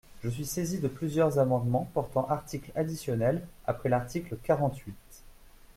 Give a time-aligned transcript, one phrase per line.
[0.23, 4.97] Je suis saisi de plusieurs amendements portant article additionnel après l’article quarante-huit.